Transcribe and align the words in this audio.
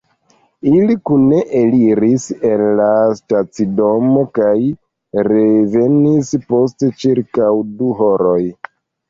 Ili 0.69 0.93
kune 1.09 1.41
eliris 1.59 2.25
el 2.51 2.63
la 2.79 2.87
stacidomo 3.19 4.25
kaj 4.39 4.55
revenis 5.29 6.33
post 6.49 6.89
ĉirkaŭ 7.05 7.53
du 7.77 7.93
horoj. 8.03 8.41